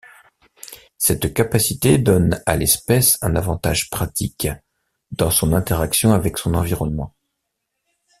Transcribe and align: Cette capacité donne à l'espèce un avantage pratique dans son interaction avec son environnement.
Cette 0.97 1.31
capacité 1.31 1.99
donne 1.99 2.41
à 2.47 2.55
l'espèce 2.57 3.19
un 3.21 3.35
avantage 3.35 3.91
pratique 3.91 4.47
dans 5.11 5.29
son 5.29 5.53
interaction 5.53 6.11
avec 6.11 6.39
son 6.39 6.55
environnement. 6.55 7.13